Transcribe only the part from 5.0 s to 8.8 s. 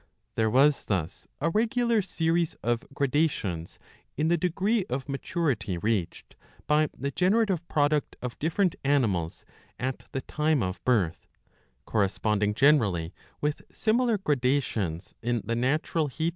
maturity reached by the generative product of diff"erent